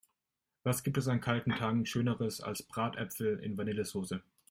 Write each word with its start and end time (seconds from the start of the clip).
Was 0.63 0.81
gibt 0.81 0.97
es 0.97 1.07
an 1.07 1.21
kalten 1.21 1.51
Tagen 1.51 1.85
schöneres 1.85 2.41
als 2.41 2.63
Bratäpfel 2.63 3.37
in 3.37 3.55
Vanillesoße! 3.55 4.23